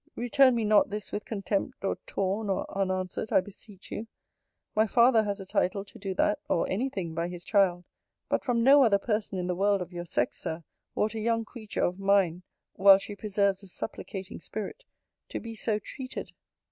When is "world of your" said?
9.53-10.05